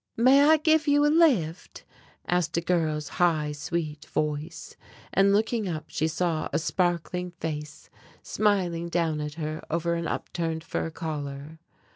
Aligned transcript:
"May 0.17 0.43
I 0.43 0.57
give 0.57 0.87
you 0.87 1.05
a 1.05 1.13
lift?" 1.15 1.83
asked 2.27 2.57
a 2.57 2.61
girl's 2.61 3.07
high 3.07 3.51
sweet 3.51 4.05
voice 4.07 4.75
and, 5.13 5.31
looking 5.31 5.67
up, 5.69 5.85
she 5.91 6.07
saw 6.07 6.49
a 6.51 6.57
sparkling 6.57 7.33
face 7.39 7.91
smiling 8.23 8.89
down 8.89 9.21
at 9.21 9.35
her 9.35 9.63
over 9.69 9.93
an 9.93 10.07
upturned 10.07 10.63
fur 10.63 10.89
collar. 10.89 11.59